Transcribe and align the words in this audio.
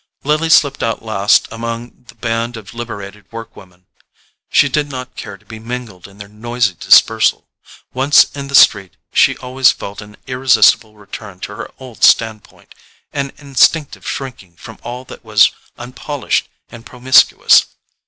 Lily 0.23 0.49
slipped 0.49 0.81
out 0.81 1.05
last 1.05 1.47
among 1.51 2.05
the 2.07 2.15
band 2.15 2.57
of 2.57 2.73
liberated 2.73 3.31
work 3.31 3.55
women. 3.55 3.85
She 4.49 4.67
did 4.67 4.89
not 4.89 5.15
care 5.15 5.37
to 5.37 5.45
be 5.45 5.59
mingled 5.59 6.07
in 6.07 6.17
their 6.17 6.27
noisy 6.27 6.73
dispersal: 6.73 7.47
once 7.93 8.23
in 8.35 8.47
the 8.47 8.55
street, 8.55 8.97
she 9.13 9.37
always 9.37 9.69
felt 9.71 10.01
an 10.01 10.17
irresistible 10.25 10.95
return 10.95 11.39
to 11.41 11.55
her 11.55 11.69
old 11.77 12.03
standpoint, 12.03 12.73
an 13.13 13.31
instinctive 13.37 14.07
shrinking 14.07 14.55
from 14.55 14.79
all 14.81 15.05
that 15.05 15.23
was 15.23 15.51
unpolished 15.77 16.49
and 16.69 16.83
promiscuous. 16.83 17.67